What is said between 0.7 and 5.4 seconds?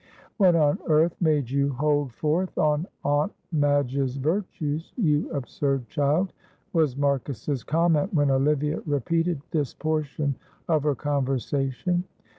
earth made you hold forth on Aunt Madge's virtues, you